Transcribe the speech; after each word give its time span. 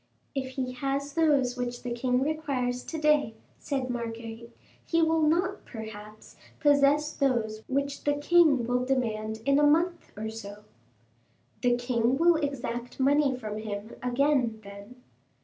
"If 0.33 0.53
he 0.53 0.71
has 0.71 1.13
those 1.13 1.55
which 1.55 1.83
the 1.83 1.91
king 1.93 2.21
requires 2.23 2.83
to 2.85 2.97
day," 2.97 3.35
said 3.59 3.87
Marguerite, 3.91 4.49
"he 4.83 4.99
will 5.03 5.21
not, 5.21 5.63
perhaps, 5.63 6.37
possess 6.59 7.13
those 7.13 7.61
which 7.67 8.03
the 8.03 8.15
king 8.15 8.65
will 8.65 8.83
demand 8.83 9.43
in 9.45 9.59
a 9.59 9.63
month 9.63 10.11
or 10.17 10.31
so." 10.31 10.63
"The 11.61 11.75
king 11.77 12.17
will 12.17 12.37
exact 12.37 12.99
money 12.99 13.35
from 13.37 13.59
him 13.59 13.91
again, 14.01 14.59
then?" 14.63 14.95